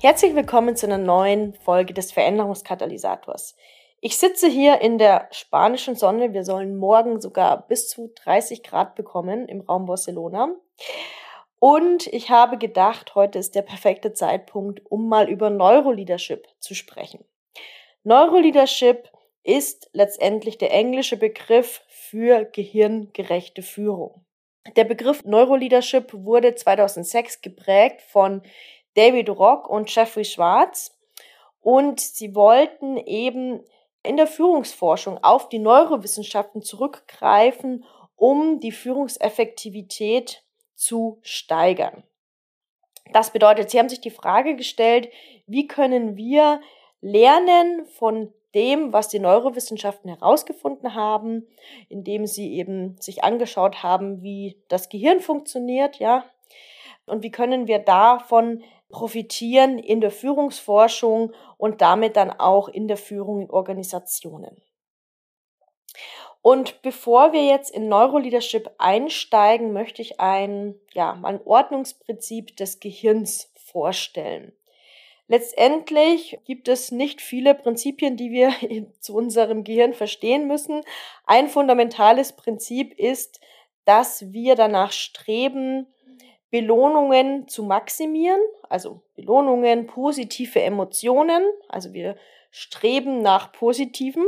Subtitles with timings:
[0.00, 3.56] Herzlich willkommen zu einer neuen Folge des Veränderungskatalysators.
[4.00, 6.32] Ich sitze hier in der spanischen Sonne.
[6.32, 10.54] Wir sollen morgen sogar bis zu 30 Grad bekommen im Raum Barcelona.
[11.58, 17.24] Und ich habe gedacht, heute ist der perfekte Zeitpunkt, um mal über Neuroleadership zu sprechen.
[18.04, 19.10] Neuroleadership
[19.42, 24.24] ist letztendlich der englische Begriff für gehirngerechte Führung.
[24.76, 28.42] Der Begriff Neuroleadership wurde 2006 geprägt von
[28.98, 30.98] David Rock und Jeffrey Schwarz.
[31.60, 33.64] Und sie wollten eben
[34.02, 37.84] in der Führungsforschung auf die Neurowissenschaften zurückgreifen,
[38.16, 40.42] um die Führungseffektivität
[40.74, 42.02] zu steigern.
[43.12, 45.08] Das bedeutet, sie haben sich die Frage gestellt,
[45.46, 46.60] wie können wir
[47.00, 51.46] lernen von dem, was die Neurowissenschaften herausgefunden haben,
[51.88, 56.24] indem sie eben sich angeschaut haben, wie das Gehirn funktioniert, ja,
[57.06, 62.96] und wie können wir davon profitieren in der Führungsforschung und damit dann auch in der
[62.96, 64.62] Führung in Organisationen.
[66.40, 73.52] Und bevor wir jetzt in Neuroleadership einsteigen, möchte ich ein, ja, ein Ordnungsprinzip des Gehirns
[73.54, 74.52] vorstellen.
[75.26, 78.52] Letztendlich gibt es nicht viele Prinzipien, die wir
[79.00, 80.80] zu unserem Gehirn verstehen müssen.
[81.26, 83.40] Ein fundamentales Prinzip ist,
[83.84, 85.86] dass wir danach streben,
[86.50, 92.16] Belohnungen zu maximieren, also Belohnungen, positive Emotionen, also wir
[92.50, 94.26] streben nach positiven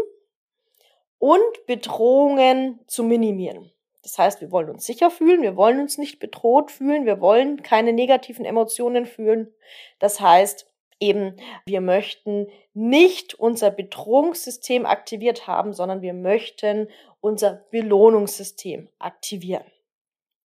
[1.18, 3.72] und Bedrohungen zu minimieren.
[4.02, 7.62] Das heißt, wir wollen uns sicher fühlen, wir wollen uns nicht bedroht fühlen, wir wollen
[7.62, 9.52] keine negativen Emotionen fühlen.
[9.98, 10.66] Das heißt,
[11.00, 11.36] eben,
[11.66, 16.88] wir möchten nicht unser Bedrohungssystem aktiviert haben, sondern wir möchten
[17.20, 19.64] unser Belohnungssystem aktivieren.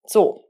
[0.06, 0.45] So,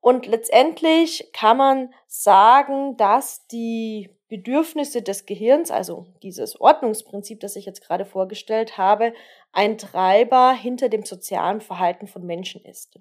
[0.00, 7.66] und letztendlich kann man sagen, dass die Bedürfnisse des Gehirns, also dieses Ordnungsprinzip, das ich
[7.66, 9.12] jetzt gerade vorgestellt habe,
[9.52, 12.98] ein Treiber hinter dem sozialen Verhalten von Menschen ist.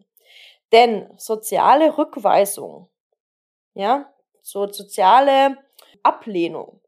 [0.72, 2.90] Denn soziale Rückweisung,
[3.76, 4.12] ja,
[4.42, 5.58] so soziale
[6.04, 6.82] Ablehnung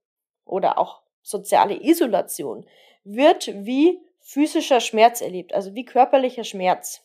[0.43, 2.65] oder auch soziale Isolation
[3.03, 7.03] wird wie physischer Schmerz erlebt, also wie körperlicher Schmerz.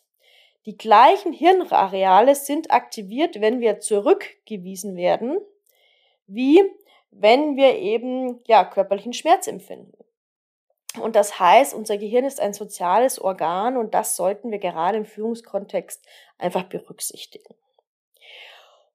[0.66, 5.41] Die gleichen Hirnareale sind aktiviert, wenn wir zurückgewiesen werden,
[6.27, 6.60] wie
[7.12, 9.97] wenn wir eben ja körperlichen Schmerz empfinden.
[11.00, 15.04] Und das heißt, unser Gehirn ist ein soziales Organ und das sollten wir gerade im
[15.04, 16.04] Führungskontext
[16.37, 17.54] einfach berücksichtigen.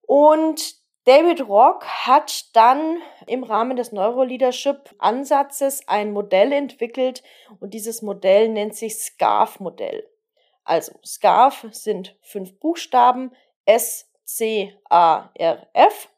[0.02, 7.24] Und David Rock hat dann im Rahmen des Neuroleadership-Ansatzes ein Modell entwickelt
[7.59, 10.11] und dieses Modell nennt sich SCARF-Modell.
[10.64, 13.32] Also SCARF sind fünf Buchstaben
[13.66, 16.10] S, C, A, R, F.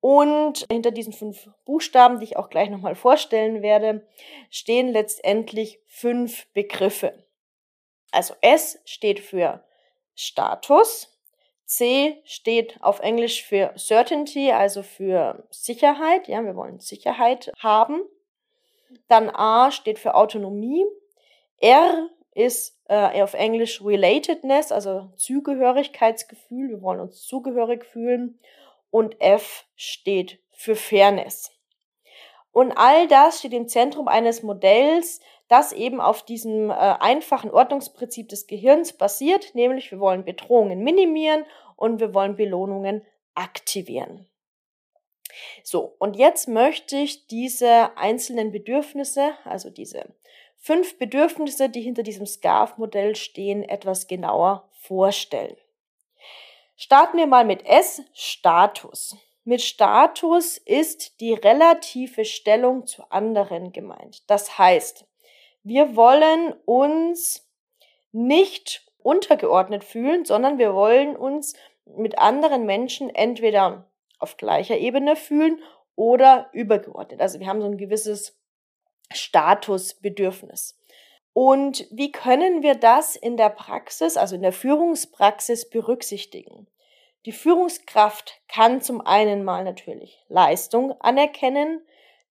[0.00, 4.06] Und hinter diesen fünf Buchstaben, die ich auch gleich nochmal vorstellen werde,
[4.50, 7.24] stehen letztendlich fünf Begriffe.
[8.10, 9.64] Also S steht für
[10.14, 11.08] Status,
[11.64, 16.28] C steht auf Englisch für Certainty, also für Sicherheit.
[16.28, 18.02] Ja, wir wollen Sicherheit haben.
[19.08, 20.84] Dann A steht für Autonomie.
[21.58, 26.70] R ist äh, auf Englisch Relatedness, also Zugehörigkeitsgefühl.
[26.70, 28.38] Wir wollen uns zugehörig fühlen.
[28.90, 31.50] Und F steht für Fairness.
[32.52, 38.28] Und all das steht im Zentrum eines Modells, das eben auf diesem äh, einfachen Ordnungsprinzip
[38.28, 41.44] des Gehirns basiert, nämlich wir wollen Bedrohungen minimieren
[41.76, 43.04] und wir wollen Belohnungen
[43.34, 44.28] aktivieren.
[45.64, 50.14] So, und jetzt möchte ich diese einzelnen Bedürfnisse, also diese
[50.62, 55.56] fünf Bedürfnisse, die hinter diesem SCARF-Modell stehen, etwas genauer vorstellen.
[56.76, 59.16] Starten wir mal mit S, Status.
[59.44, 64.22] Mit Status ist die relative Stellung zu anderen gemeint.
[64.30, 65.04] Das heißt,
[65.64, 67.44] wir wollen uns
[68.12, 71.54] nicht untergeordnet fühlen, sondern wir wollen uns
[71.86, 75.60] mit anderen Menschen entweder auf gleicher Ebene fühlen
[75.96, 77.20] oder übergeordnet.
[77.20, 78.38] Also wir haben so ein gewisses
[79.14, 80.78] Statusbedürfnis.
[81.32, 86.66] Und wie können wir das in der Praxis, also in der Führungspraxis berücksichtigen?
[87.24, 91.80] Die Führungskraft kann zum einen mal natürlich Leistung anerkennen,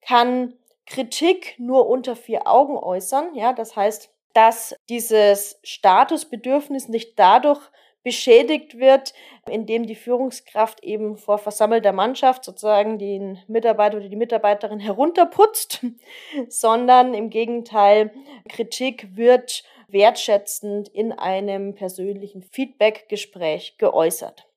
[0.01, 0.53] kann
[0.85, 7.61] Kritik nur unter vier Augen äußern, ja, das heißt, dass dieses Statusbedürfnis nicht dadurch
[8.03, 9.13] beschädigt wird,
[9.49, 15.85] indem die Führungskraft eben vor versammelter Mannschaft sozusagen den Mitarbeiter oder die Mitarbeiterin herunterputzt,
[16.49, 18.11] sondern im Gegenteil,
[18.49, 24.47] Kritik wird wertschätzend in einem persönlichen Feedbackgespräch geäußert.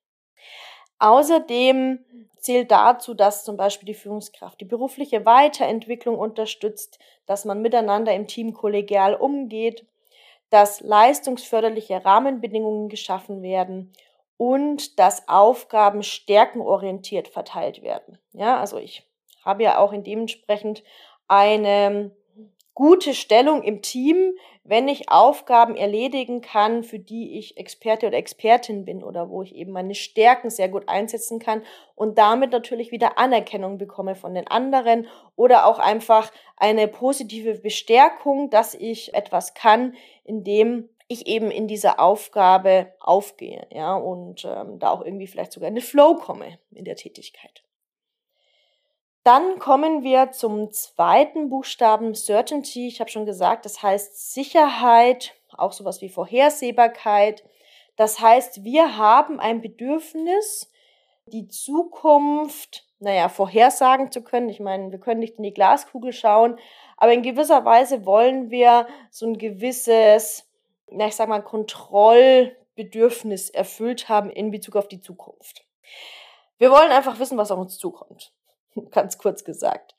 [0.99, 2.05] Außerdem
[2.39, 8.27] zählt dazu, dass zum Beispiel die Führungskraft die berufliche Weiterentwicklung unterstützt, dass man miteinander im
[8.27, 9.87] Team kollegial umgeht,
[10.55, 13.93] dass leistungsförderliche Rahmenbedingungen geschaffen werden
[14.37, 18.21] und dass Aufgaben stärkenorientiert verteilt werden.
[18.33, 19.05] Ja, also ich
[19.45, 20.85] habe ja auch in dementsprechend
[21.27, 22.13] eine
[22.75, 24.35] gute Stellung im Team,
[24.65, 29.55] wenn ich Aufgaben erledigen kann, für die ich Experte oder Expertin bin oder wo ich
[29.55, 31.63] eben meine Stärken sehr gut einsetzen kann
[31.95, 35.07] und damit natürlich wieder Anerkennung bekomme von den anderen
[35.37, 39.95] oder auch einfach eine positive Bestärkung, dass ich etwas kann,
[40.25, 45.69] indem ich eben in dieser Aufgabe aufgehe, ja, und ähm, da auch irgendwie vielleicht sogar
[45.69, 47.64] in den Flow komme in der Tätigkeit.
[49.25, 52.89] Dann kommen wir zum zweiten Buchstaben Certainty.
[52.89, 57.43] Ich habe schon gesagt, das heißt Sicherheit, auch sowas wie Vorhersehbarkeit.
[57.97, 60.71] Das heißt, wir haben ein Bedürfnis,
[61.25, 64.51] die Zukunft, naja, vorhersagen zu können.
[64.51, 66.59] Ich meine, wir können nicht in die Glaskugel schauen,
[66.99, 70.47] aber in gewisser Weise wollen wir so ein gewisses,
[70.91, 75.65] na, ich sag mal, Kontrollbedürfnis erfüllt haben in Bezug auf die Zukunft.
[76.59, 78.35] Wir wollen einfach wissen, was auf uns zukommt.
[78.91, 79.95] ganz kurz gesagt.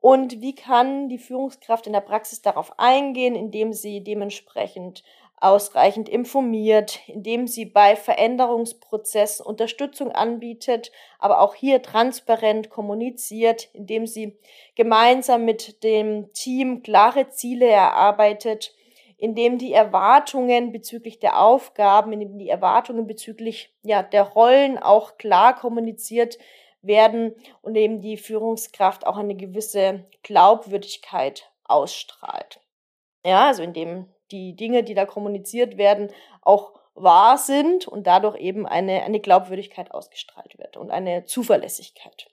[0.00, 5.02] Und wie kann die Führungskraft in der Praxis darauf eingehen, indem sie dementsprechend
[5.40, 14.38] ausreichend informiert, indem sie bei Veränderungsprozessen Unterstützung anbietet, aber auch hier transparent kommuniziert, indem sie
[14.74, 18.74] gemeinsam mit dem Team klare Ziele erarbeitet,
[19.16, 25.56] indem die Erwartungen bezüglich der Aufgaben, indem die Erwartungen bezüglich ja, der Rollen auch klar
[25.56, 26.38] kommuniziert
[26.82, 32.60] werden und eben die Führungskraft auch eine gewisse Glaubwürdigkeit ausstrahlt.
[33.24, 36.10] Ja, also indem die Dinge, die da kommuniziert werden,
[36.42, 42.28] auch wahr sind und dadurch eben eine, eine Glaubwürdigkeit ausgestrahlt wird und eine Zuverlässigkeit.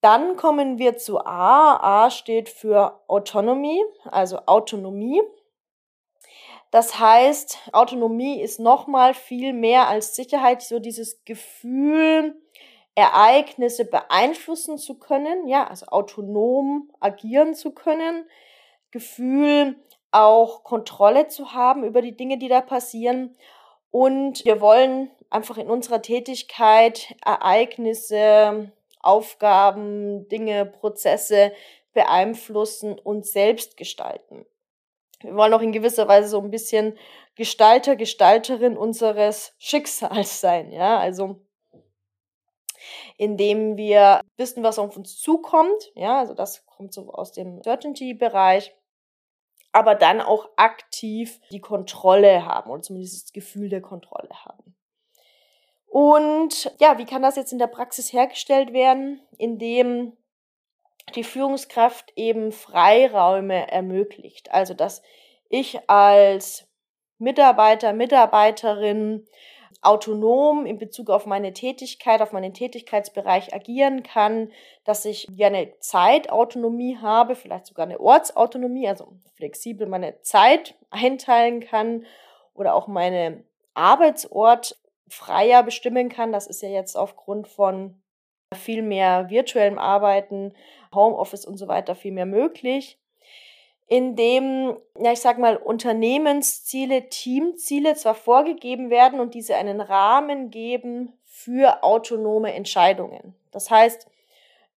[0.00, 2.04] Dann kommen wir zu A.
[2.04, 5.20] A steht für Autonomy, also Autonomie.
[6.70, 12.40] Das heißt, Autonomie ist nochmal viel mehr als Sicherheit, so dieses Gefühl,
[12.98, 18.28] Ereignisse beeinflussen zu können, ja, also autonom agieren zu können,
[18.90, 19.76] Gefühl
[20.10, 23.36] auch Kontrolle zu haben über die Dinge, die da passieren.
[23.92, 31.52] Und wir wollen einfach in unserer Tätigkeit Ereignisse, Aufgaben, Dinge, Prozesse
[31.92, 34.44] beeinflussen und selbst gestalten.
[35.20, 36.98] Wir wollen auch in gewisser Weise so ein bisschen
[37.36, 41.36] Gestalter, Gestalterin unseres Schicksals sein, ja, also
[43.18, 45.92] indem wir wissen, was auf uns zukommt.
[45.94, 48.74] Ja, also das kommt so aus dem Certainty-Bereich.
[49.72, 54.74] Aber dann auch aktiv die Kontrolle haben oder zumindest das Gefühl der Kontrolle haben.
[55.86, 59.20] Und ja, wie kann das jetzt in der Praxis hergestellt werden?
[59.36, 60.16] Indem
[61.14, 64.52] die Führungskraft eben Freiräume ermöglicht.
[64.52, 65.02] Also, dass
[65.48, 66.66] ich als
[67.18, 69.26] Mitarbeiter, Mitarbeiterin
[69.82, 74.52] autonom in Bezug auf meine Tätigkeit, auf meinen Tätigkeitsbereich agieren kann,
[74.84, 81.60] dass ich ja eine Zeitautonomie habe, vielleicht sogar eine Ortsautonomie, also flexibel meine Zeit einteilen
[81.60, 82.06] kann
[82.54, 83.44] oder auch meine
[83.74, 84.76] Arbeitsort
[85.08, 86.32] freier bestimmen kann.
[86.32, 88.02] Das ist ja jetzt aufgrund von
[88.54, 90.54] viel mehr virtuellem Arbeiten,
[90.94, 92.98] Homeoffice und so weiter viel mehr möglich
[93.88, 100.50] in dem, ja, ich sag mal, Unternehmensziele, Teamziele zwar vorgegeben werden und diese einen Rahmen
[100.50, 103.34] geben für autonome Entscheidungen.
[103.50, 104.06] Das heißt,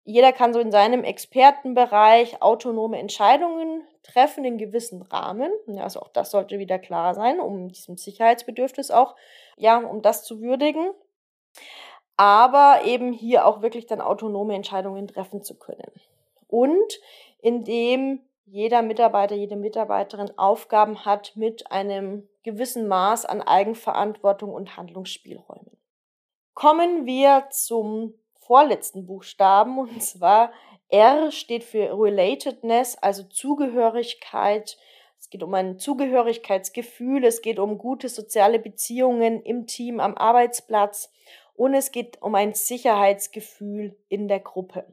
[0.03, 5.51] jeder kann so in seinem Expertenbereich autonome Entscheidungen treffen in gewissen Rahmen.
[5.77, 9.15] Also auch das sollte wieder klar sein, um diesem Sicherheitsbedürfnis auch,
[9.57, 10.91] ja, um das zu würdigen.
[12.15, 15.91] Aber eben hier auch wirklich dann autonome Entscheidungen treffen zu können.
[16.47, 16.99] Und
[17.41, 25.77] indem jeder Mitarbeiter, jede Mitarbeiterin Aufgaben hat mit einem gewissen Maß an Eigenverantwortung und Handlungsspielräumen.
[26.53, 30.51] Kommen wir zum vorletzten Buchstaben und zwar
[30.89, 34.77] R steht für Relatedness, also Zugehörigkeit.
[35.19, 41.11] Es geht um ein Zugehörigkeitsgefühl, es geht um gute soziale Beziehungen im Team, am Arbeitsplatz
[41.53, 44.85] und es geht um ein Sicherheitsgefühl in der Gruppe.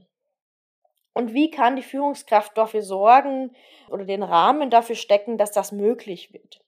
[1.17, 3.57] Und wie kann die Führungskraft dafür sorgen
[3.89, 6.61] oder den Rahmen dafür stecken, dass das möglich wird?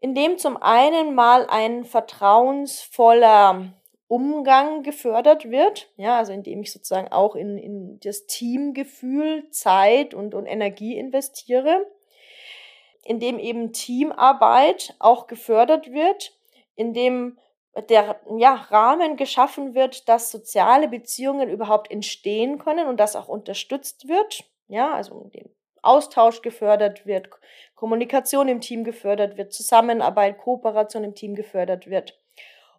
[0.00, 3.72] Indem zum einen mal ein vertrauensvoller
[4.08, 10.34] Umgang gefördert wird, ja, also indem ich sozusagen auch in, in das Teamgefühl Zeit und,
[10.34, 11.86] und Energie investiere,
[13.04, 16.36] indem eben Teamarbeit auch gefördert wird,
[16.74, 17.38] indem
[17.88, 24.08] der ja, Rahmen geschaffen wird, dass soziale Beziehungen überhaupt entstehen können und das auch unterstützt
[24.08, 25.50] wird, ja, also indem
[25.80, 27.28] Austausch gefördert wird,
[27.74, 32.18] Kommunikation im Team gefördert wird, Zusammenarbeit, Kooperation im Team gefördert wird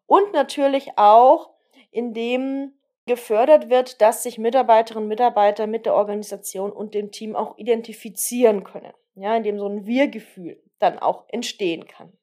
[0.05, 1.50] und natürlich auch,
[1.91, 2.73] indem
[3.05, 8.63] gefördert wird, dass sich Mitarbeiterinnen und Mitarbeiter mit der Organisation und dem Team auch identifizieren
[8.63, 8.93] können.
[9.15, 12.13] Ja, indem so ein Wir-Gefühl dann auch entstehen kann.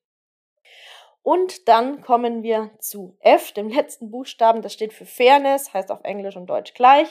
[1.22, 4.62] Und dann kommen wir zu F, dem letzten Buchstaben.
[4.62, 7.08] Das steht für Fairness, heißt auf Englisch und Deutsch gleich.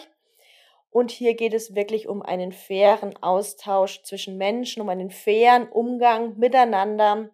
[0.91, 6.37] Und hier geht es wirklich um einen fairen Austausch zwischen Menschen, um einen fairen Umgang
[6.37, 7.29] miteinander,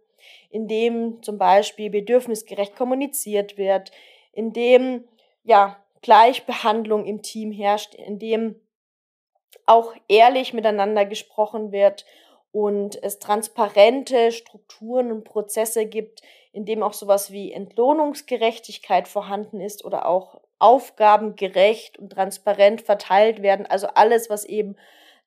[0.50, 3.92] in dem zum Beispiel bedürfnisgerecht kommuniziert wird,
[4.34, 5.06] in dem
[5.44, 8.60] ja Gleichbehandlung im Team herrscht, in dem
[9.66, 12.06] auch ehrlich miteinander gesprochen wird
[12.56, 16.22] und es transparente Strukturen und Prozesse gibt,
[16.54, 23.42] in dem auch sowas wie Entlohnungsgerechtigkeit vorhanden ist oder auch Aufgaben gerecht und transparent verteilt
[23.42, 23.66] werden.
[23.66, 24.78] Also alles, was eben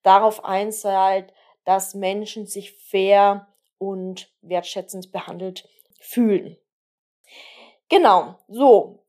[0.02, 1.34] darauf einzahlt,
[1.66, 5.68] dass Menschen sich fair und wertschätzend behandelt
[6.00, 6.56] fühlen.
[7.90, 9.04] Genau, so.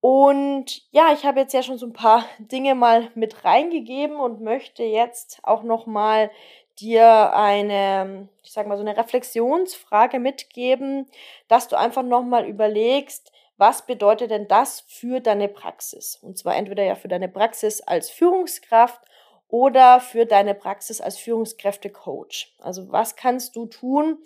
[0.00, 4.40] Und ja, ich habe jetzt ja schon so ein paar Dinge mal mit reingegeben und
[4.40, 6.30] möchte jetzt auch noch mal
[6.80, 11.06] dir eine, ich sag mal so eine Reflexionsfrage mitgeben,
[11.48, 16.16] dass du einfach noch mal überlegst, was bedeutet denn das für deine Praxis?
[16.16, 19.02] Und zwar entweder ja für deine Praxis als Führungskraft
[19.48, 22.54] oder für deine Praxis als Führungskräftecoach.
[22.58, 24.18] Also was kannst du tun,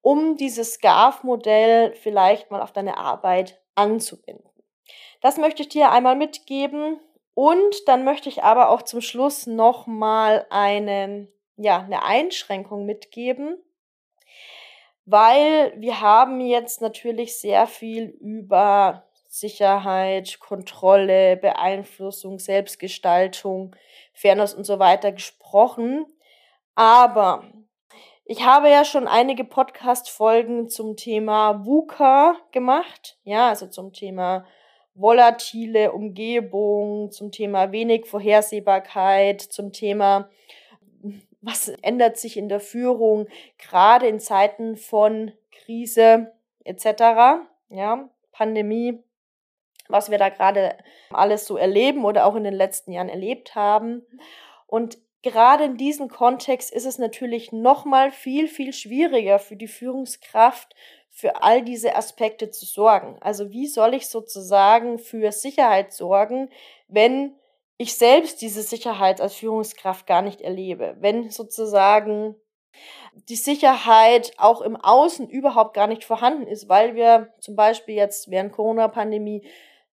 [0.00, 4.48] um dieses SCARF-Modell vielleicht mal auf deine Arbeit anzubinden?
[5.20, 7.00] Das möchte ich dir einmal mitgeben
[7.34, 13.58] und dann möchte ich aber auch zum Schluss noch mal einen, ja, eine Einschränkung mitgeben,
[15.04, 23.76] weil wir haben jetzt natürlich sehr viel über Sicherheit, Kontrolle, Beeinflussung, Selbstgestaltung,
[24.14, 26.06] Fairness und so weiter gesprochen.
[26.74, 27.44] Aber
[28.24, 33.18] ich habe ja schon einige Podcast-Folgen zum Thema VUCA gemacht.
[33.24, 34.46] Ja, also zum Thema
[34.94, 40.28] volatile Umgebung, zum Thema wenig Vorhersehbarkeit, zum Thema
[41.40, 43.28] was ändert sich in der Führung,
[43.58, 46.32] gerade in Zeiten von Krise
[46.64, 47.44] etc.
[47.70, 49.02] Ja, Pandemie
[49.88, 50.76] was wir da gerade
[51.10, 54.06] alles so erleben oder auch in den letzten Jahren erlebt haben.
[54.66, 60.74] Und gerade in diesem Kontext ist es natürlich nochmal viel, viel schwieriger für die Führungskraft,
[61.10, 63.16] für all diese Aspekte zu sorgen.
[63.20, 66.50] Also wie soll ich sozusagen für Sicherheit sorgen,
[66.86, 67.34] wenn
[67.78, 72.34] ich selbst diese Sicherheit als Führungskraft gar nicht erlebe, wenn sozusagen
[73.28, 78.30] die Sicherheit auch im Außen überhaupt gar nicht vorhanden ist, weil wir zum Beispiel jetzt
[78.30, 79.46] während Corona-Pandemie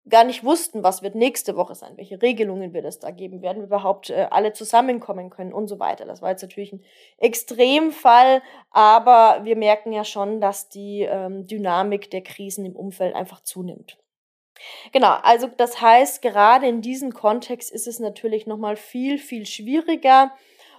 [0.09, 3.59] gar nicht wussten, was wird nächste Woche sein, welche Regelungen wird es da geben, werden
[3.59, 6.05] wir überhaupt äh, alle zusammenkommen können und so weiter.
[6.05, 6.83] Das war jetzt natürlich ein
[7.17, 13.41] Extremfall, aber wir merken ja schon, dass die ähm, Dynamik der Krisen im Umfeld einfach
[13.43, 13.97] zunimmt.
[14.91, 20.31] Genau, also das heißt, gerade in diesem Kontext ist es natürlich nochmal viel, viel schwieriger.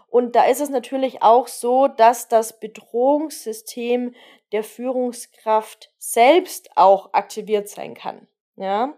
[0.09, 4.15] Und da ist es natürlich auch so, dass das Bedrohungssystem
[4.53, 8.27] der Führungskraft selbst auch aktiviert sein kann.
[8.57, 8.95] Ja,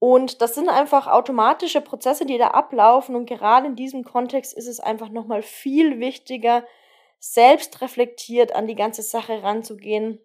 [0.00, 3.14] und das sind einfach automatische Prozesse, die da ablaufen.
[3.14, 6.64] Und gerade in diesem Kontext ist es einfach nochmal viel wichtiger,
[7.18, 10.18] selbst reflektiert an die ganze Sache ranzugehen.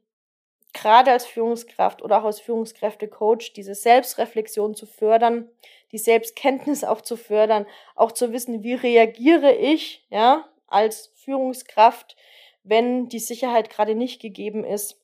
[0.76, 5.50] Gerade als Führungskraft oder auch als Führungskräftecoach, diese Selbstreflexion zu fördern,
[5.94, 7.66] die Selbstkenntnis auch zu fördern,
[7.96, 12.18] auch zu wissen, wie reagiere ich, ja, als Führungskraft,
[12.64, 15.02] wenn die Sicherheit gerade nicht gegeben ist?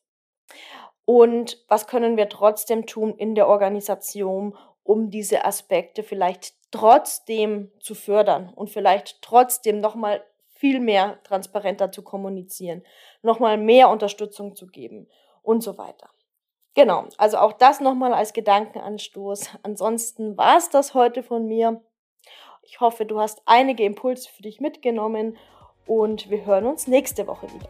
[1.05, 7.95] Und was können wir trotzdem tun in der Organisation, um diese Aspekte vielleicht trotzdem zu
[7.95, 12.83] fördern und vielleicht trotzdem nochmal viel mehr transparenter zu kommunizieren,
[13.21, 15.07] nochmal mehr Unterstützung zu geben
[15.41, 16.09] und so weiter.
[16.73, 19.57] Genau, also auch das nochmal als Gedankenanstoß.
[19.63, 21.81] Ansonsten war es das heute von mir.
[22.61, 25.37] Ich hoffe, du hast einige Impulse für dich mitgenommen
[25.85, 27.67] und wir hören uns nächste Woche wieder.